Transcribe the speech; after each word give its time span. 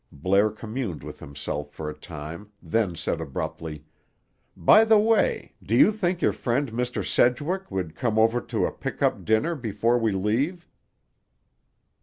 Blair 0.11 0.49
communed 0.49 1.03
with 1.03 1.19
himself 1.19 1.69
for 1.69 1.87
a 1.87 1.93
time, 1.93 2.49
then 2.59 2.95
said 2.95 3.21
abruptly, 3.21 3.85
"By 4.57 4.83
the 4.83 4.97
way, 4.97 5.53
do 5.61 5.75
you 5.75 5.91
think 5.91 6.23
your 6.23 6.31
friend 6.33 6.71
Mr. 6.71 7.05
Sedgwick 7.07 7.69
would 7.69 7.95
come 7.95 8.17
over 8.17 8.41
to 8.41 8.65
a 8.65 8.71
pick 8.71 9.03
up 9.03 9.23
dinner 9.23 9.53
before 9.53 9.99
we 9.99 10.11
leave?" 10.11 10.67